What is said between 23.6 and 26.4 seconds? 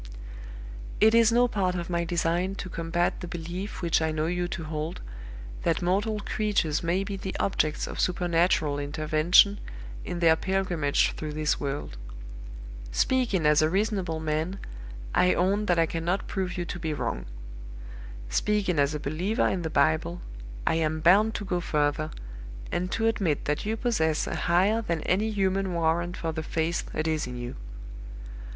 you possess a higher than any human warrant for